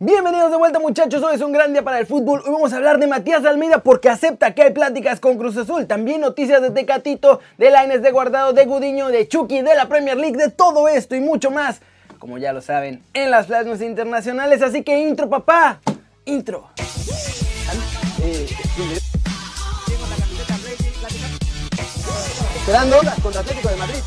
[0.00, 2.40] Bienvenidos de vuelta muchachos, hoy es un gran día para el fútbol.
[2.46, 5.88] Hoy vamos a hablar de Matías Almeida porque acepta que hay pláticas con Cruz Azul.
[5.88, 10.16] También noticias de Tecatito, de Laines de Guardado, de Gudiño, de Chucky, de la Premier
[10.16, 11.80] League, de todo esto y mucho más.
[12.20, 14.62] Como ya lo saben, en las plasmas internacionales.
[14.62, 15.80] Así que intro papá,
[16.26, 16.68] intro.
[22.60, 23.98] Esperando contra Atlético de Madrid.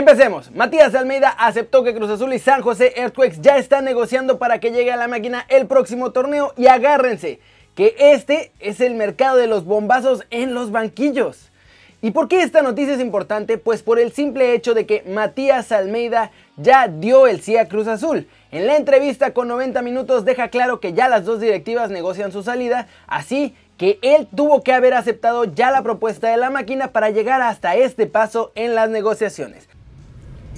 [0.00, 0.50] Empecemos.
[0.52, 4.70] Matías Almeida aceptó que Cruz Azul y San José Earthquakes ya están negociando para que
[4.70, 7.38] llegue a la máquina el próximo torneo y agárrense
[7.74, 11.50] que este es el mercado de los bombazos en los banquillos.
[12.00, 13.58] ¿Y por qué esta noticia es importante?
[13.58, 17.86] Pues por el simple hecho de que Matías Almeida ya dio el sí a Cruz
[17.86, 18.26] Azul.
[18.52, 22.42] En la entrevista con 90 minutos deja claro que ya las dos directivas negocian su
[22.42, 27.10] salida, así que él tuvo que haber aceptado ya la propuesta de la máquina para
[27.10, 29.68] llegar hasta este paso en las negociaciones.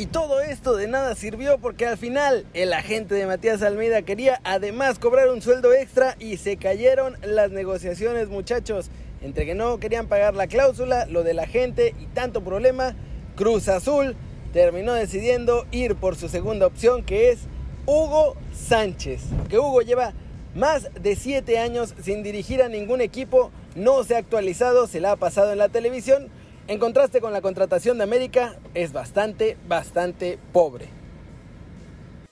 [0.00, 4.40] Y todo esto de nada sirvió porque al final el agente de Matías Almeida quería
[4.44, 8.90] además cobrar un sueldo extra y se cayeron las negociaciones muchachos.
[9.20, 12.96] Entre que no querían pagar la cláusula, lo del agente y tanto problema,
[13.36, 14.16] Cruz Azul
[14.54, 17.40] terminó decidiendo ir por su segunda opción que es
[17.84, 19.20] Hugo Sánchez.
[19.50, 20.14] Que Hugo lleva
[20.54, 25.12] más de 7 años sin dirigir a ningún equipo, no se ha actualizado, se la
[25.12, 26.30] ha pasado en la televisión
[26.70, 30.86] en contraste con la contratación de América, es bastante, bastante pobre.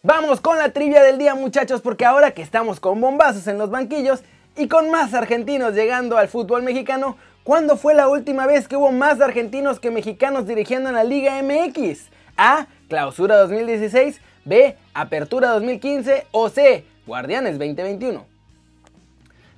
[0.05, 3.69] Vamos con la trivia del día muchachos, porque ahora que estamos con bombazos en los
[3.69, 4.23] banquillos
[4.57, 8.93] y con más argentinos llegando al fútbol mexicano, ¿cuándo fue la última vez que hubo
[8.93, 12.07] más argentinos que mexicanos dirigiendo en la Liga MX?
[12.37, 12.69] A.
[12.89, 14.77] Clausura 2016, B.
[14.95, 16.85] Apertura 2015 o C.
[17.09, 18.38] Guardianes 2021.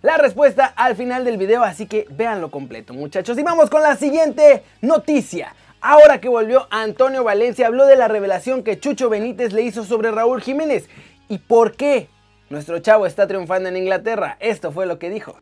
[0.02, 3.38] La respuesta al final del video, así que véanlo completo muchachos.
[3.38, 5.54] Y vamos con la siguiente noticia.
[5.82, 10.10] Ahora que volvió Antonio Valencia, habló de la revelación que Chucho Benítez le hizo sobre
[10.10, 10.88] Raúl Jiménez.
[11.28, 12.08] ¿Y por qué
[12.48, 14.36] nuestro chavo está triunfando en Inglaterra?
[14.40, 15.38] Esto fue lo que dijo.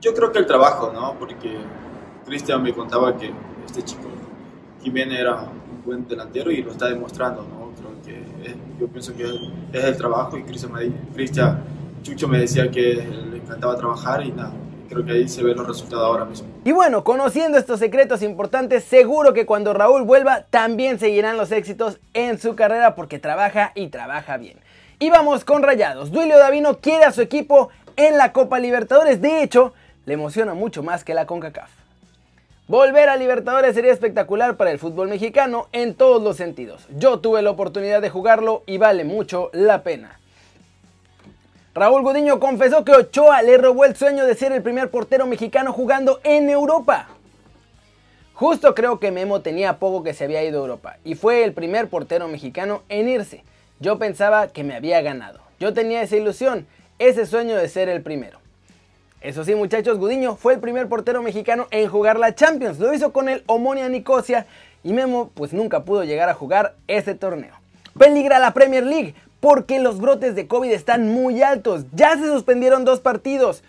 [0.00, 1.18] Yo creo que el trabajo, ¿no?
[1.18, 1.58] Porque
[2.24, 3.32] Cristian me contaba que
[3.66, 4.08] este chico
[4.82, 7.59] Jiménez era un buen delantero y lo está demostrando, ¿no?
[8.78, 9.24] Yo pienso que
[9.72, 11.62] es el trabajo y Cristian
[12.02, 12.94] Chucho me decía que
[13.30, 14.52] le encantaba trabajar y nada,
[14.88, 16.48] creo que ahí se ven los resultados ahora mismo.
[16.64, 22.00] Y bueno, conociendo estos secretos importantes, seguro que cuando Raúl vuelva también seguirán los éxitos
[22.14, 24.58] en su carrera porque trabaja y trabaja bien.
[24.98, 26.10] Y vamos con Rayados.
[26.10, 29.20] Duilio Davino quiere a su equipo en la Copa Libertadores.
[29.20, 29.72] De hecho,
[30.06, 31.70] le emociona mucho más que la CONCACAF.
[32.70, 36.86] Volver a Libertadores sería espectacular para el fútbol mexicano en todos los sentidos.
[36.96, 40.20] Yo tuve la oportunidad de jugarlo y vale mucho la pena.
[41.74, 45.72] Raúl Gudiño confesó que Ochoa le robó el sueño de ser el primer portero mexicano
[45.72, 47.08] jugando en Europa.
[48.34, 51.52] Justo creo que Memo tenía poco que se había ido a Europa y fue el
[51.54, 53.42] primer portero mexicano en irse.
[53.80, 55.40] Yo pensaba que me había ganado.
[55.58, 56.68] Yo tenía esa ilusión,
[57.00, 58.39] ese sueño de ser el primero.
[59.20, 62.78] Eso sí, muchachos, Gudiño fue el primer portero mexicano en jugar la Champions.
[62.78, 64.46] Lo hizo con el Omonia Nicosia
[64.82, 67.52] y Memo pues nunca pudo llegar a jugar ese torneo.
[67.98, 71.84] Peligra la Premier League porque los brotes de COVID están muy altos.
[71.92, 73.62] Ya se suspendieron dos partidos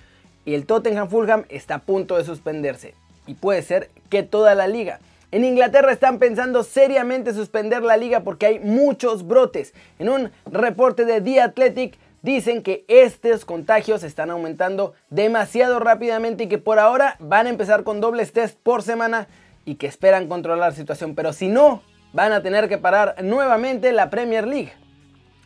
[0.46, 2.94] y el Tottenham Fulham está a punto de suspenderse.
[3.28, 5.02] Y puede ser que toda la liga.
[5.32, 9.74] En Inglaterra están pensando seriamente suspender la liga porque hay muchos brotes.
[10.00, 16.48] En un reporte de The Athletic dicen que estos contagios están aumentando demasiado rápidamente y
[16.48, 19.28] que por ahora van a empezar con dobles test por semana
[19.66, 21.82] y que esperan controlar la situación, pero si no,
[22.14, 24.74] van a tener que parar nuevamente la Premier League.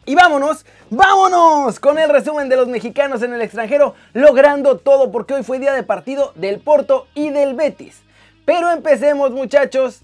[0.08, 5.34] Y vámonos, vámonos con el resumen de los mexicanos en el extranjero, logrando todo porque
[5.34, 8.04] hoy fue día de partido del Porto y del Betis.
[8.46, 10.02] Pero empecemos muchachos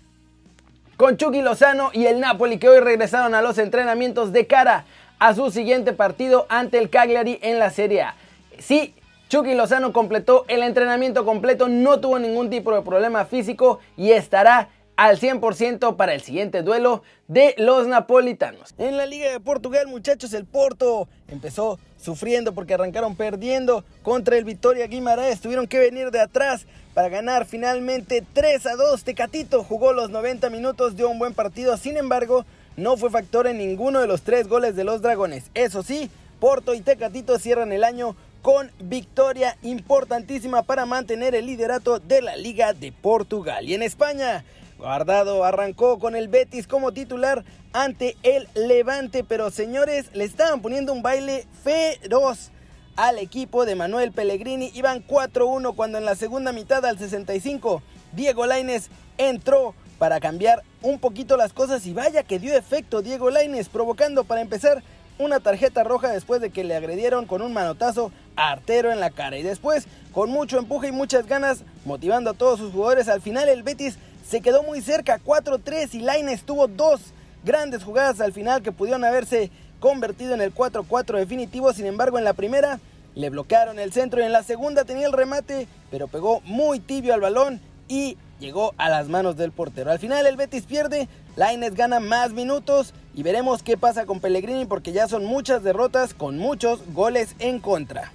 [0.97, 4.85] con Chucky Lozano y el Napoli que hoy regresaron a los entrenamientos de cara
[5.21, 8.15] a su siguiente partido ante el Cagliari en la Serie A.
[8.57, 8.95] Sí,
[9.29, 14.69] Chucky Lozano completó el entrenamiento completo, no tuvo ningún tipo de problema físico y estará
[14.95, 18.73] al 100% para el siguiente duelo de los napolitanos.
[18.79, 24.43] En la Liga de Portugal, muchachos, el Porto empezó sufriendo porque arrancaron perdiendo contra el
[24.43, 25.39] Vitoria Guimaraes.
[25.39, 29.03] Tuvieron que venir de atrás para ganar finalmente 3 a 2.
[29.03, 31.77] Tecatito jugó los 90 minutos, dio un buen partido.
[31.77, 32.43] Sin embargo,
[32.77, 35.45] no fue factor en ninguno de los tres goles de los Dragones.
[35.53, 36.09] Eso sí,
[36.39, 42.35] Porto y Tecatito cierran el año con victoria importantísima para mantener el liderato de la
[42.35, 43.67] Liga de Portugal.
[43.67, 44.43] Y en España,
[44.77, 50.91] Guardado arrancó con el Betis como titular ante el Levante, pero señores, le estaban poniendo
[50.91, 52.49] un baile feroz
[52.95, 54.71] al equipo de Manuel Pellegrini.
[54.73, 57.83] Iban 4-1 cuando en la segunda mitad al 65
[58.13, 63.29] Diego Laines entró para cambiar un poquito las cosas y vaya que dio efecto Diego
[63.29, 64.83] Laines, provocando para empezar
[65.19, 69.37] una tarjeta roja después de que le agredieron con un manotazo artero en la cara.
[69.37, 73.47] Y después con mucho empuje y muchas ganas motivando a todos sus jugadores al final
[73.47, 73.97] el Betis
[74.27, 77.01] se quedó muy cerca 4-3 y Laines tuvo dos
[77.43, 81.73] grandes jugadas al final que pudieron haberse convertido en el 4-4 definitivo.
[81.73, 82.79] Sin embargo en la primera
[83.13, 87.13] le bloquearon el centro y en la segunda tenía el remate pero pegó muy tibio
[87.13, 89.91] al balón y llegó a las manos del portero.
[89.91, 91.07] Al final el Betis pierde,
[91.37, 96.13] Laines gana más minutos y veremos qué pasa con Pellegrini porque ya son muchas derrotas
[96.13, 98.11] con muchos goles en contra.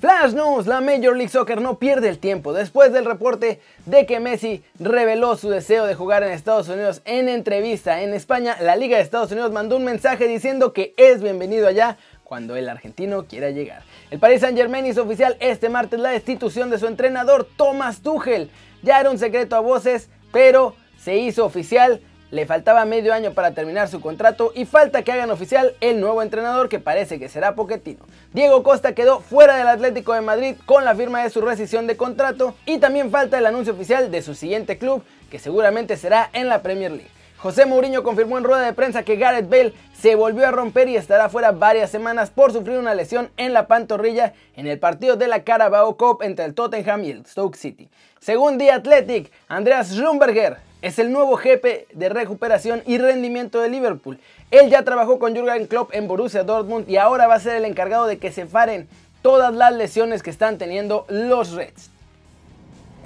[0.00, 4.20] Flash News, la Major League Soccer no pierde el tiempo después del reporte de que
[4.20, 8.56] Messi reveló su deseo de jugar en Estados Unidos en entrevista en España.
[8.60, 12.68] La Liga de Estados Unidos mandó un mensaje diciendo que es bienvenido allá cuando el
[12.68, 13.82] argentino quiera llegar.
[14.10, 18.50] El Paris Saint Germain hizo oficial este martes la destitución de su entrenador Thomas Tuchel.
[18.82, 22.02] Ya era un secreto a voces, pero se hizo oficial.
[22.30, 26.20] Le faltaba medio año para terminar su contrato y falta que hagan oficial el nuevo
[26.20, 28.04] entrenador que parece que será Pochettino.
[28.34, 31.96] Diego Costa quedó fuera del Atlético de Madrid con la firma de su rescisión de
[31.96, 36.48] contrato y también falta el anuncio oficial de su siguiente club que seguramente será en
[36.48, 37.17] la Premier League.
[37.38, 40.96] José Mourinho confirmó en rueda de prensa que Gareth Bale se volvió a romper y
[40.96, 45.28] estará fuera varias semanas por sufrir una lesión en la pantorrilla en el partido de
[45.28, 47.88] la Carabao Cup entre el Tottenham y el Stoke City.
[48.18, 54.18] Según The Athletic, Andreas Schlumberger es el nuevo jefe de recuperación y rendimiento de Liverpool.
[54.50, 57.64] Él ya trabajó con Jurgen Klopp en Borussia Dortmund y ahora va a ser el
[57.64, 58.88] encargado de que se paren
[59.22, 61.90] todas las lesiones que están teniendo los Reds.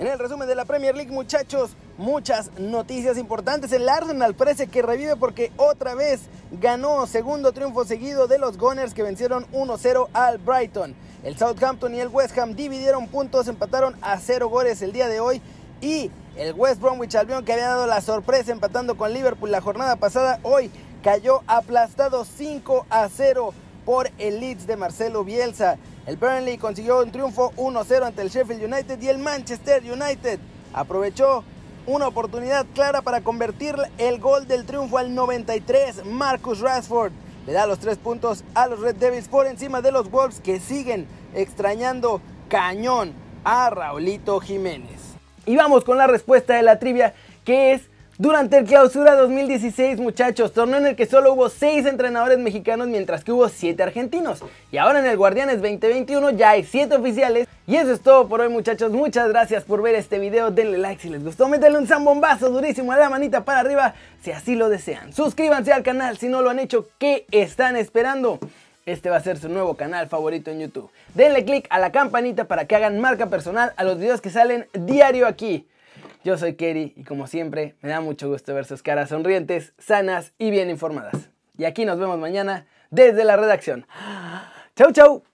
[0.00, 3.72] En el resumen de la Premier League, muchachos, muchas noticias importantes.
[3.72, 6.22] El Arsenal parece que revive porque otra vez
[6.60, 10.94] ganó segundo triunfo seguido de los Gunners que vencieron 1-0 al Brighton.
[11.22, 15.20] El Southampton y el West Ham dividieron puntos, empataron a 0 goles el día de
[15.20, 15.40] hoy
[15.80, 19.96] y el West Bromwich Albion que había dado la sorpresa empatando con Liverpool la jornada
[19.96, 20.70] pasada, hoy
[21.02, 23.54] cayó aplastado 5 a 0
[23.84, 25.78] por el Leeds de Marcelo Bielsa.
[26.06, 30.40] El Burnley consiguió un triunfo 1-0 ante el Sheffield United y el Manchester United
[30.72, 31.44] aprovechó
[31.86, 36.04] una oportunidad clara para convertir el gol del triunfo al 93.
[36.06, 37.12] Marcus Rashford
[37.46, 40.60] le da los tres puntos a los Red Devils por encima de los Wolves que
[40.60, 43.12] siguen extrañando cañón
[43.44, 45.00] a Raulito Jiménez.
[45.44, 47.14] Y vamos con la respuesta de la trivia
[47.44, 47.82] que es
[48.22, 53.24] durante el clausura 2016, muchachos, torneo en el que solo hubo 6 entrenadores mexicanos mientras
[53.24, 54.44] que hubo 7 argentinos.
[54.70, 57.48] Y ahora en el Guardianes 2021 ya hay 7 oficiales.
[57.66, 58.92] Y eso es todo por hoy, muchachos.
[58.92, 60.52] Muchas gracias por ver este video.
[60.52, 61.48] Denle like si les gustó.
[61.48, 65.12] Métanle un zambombazo durísimo a la manita para arriba si así lo desean.
[65.12, 66.86] Suscríbanse al canal si no lo han hecho.
[66.98, 68.38] ¿Qué están esperando?
[68.86, 70.90] Este va a ser su nuevo canal favorito en YouTube.
[71.14, 74.68] Denle click a la campanita para que hagan marca personal a los videos que salen
[74.74, 75.66] diario aquí.
[76.24, 80.32] Yo soy Kerry y como siempre me da mucho gusto ver sus caras sonrientes, sanas
[80.38, 81.30] y bien informadas.
[81.58, 83.86] Y aquí nos vemos mañana desde la redacción.
[84.76, 85.24] ¡Chau, chau!